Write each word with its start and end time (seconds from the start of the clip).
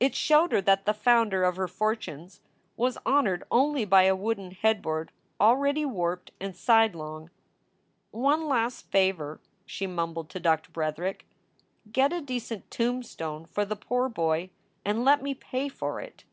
It 0.00 0.16
showed 0.16 0.50
her 0.50 0.60
that 0.62 0.84
the 0.84 0.92
founder 0.92 1.44
of 1.44 1.54
her 1.54 1.68
fortunes 1.68 2.40
was 2.76 2.98
honored 3.06 3.44
only 3.52 3.84
by 3.84 4.02
a 4.02 4.16
wooden 4.16 4.50
head 4.50 4.82
board 4.82 5.12
already 5.40 5.84
warped 5.84 6.32
and 6.40 6.56
sidelong. 6.56 7.30
One 8.10 8.48
last 8.48 8.90
favor, 8.90 9.38
she 9.64 9.86
mumbled 9.86 10.28
to 10.30 10.40
Doctor 10.40 10.72
Bretherick. 10.72 11.24
Get 11.92 12.12
a 12.12 12.20
decent 12.20 12.68
tombstone 12.68 13.46
for 13.46 13.64
the 13.64 13.76
poor 13.76 14.08
boy 14.08 14.50
and 14.84 15.04
let 15.04 15.22
me 15.22 15.34
pay 15.34 15.68
for 15.68 16.00
it." 16.00 16.24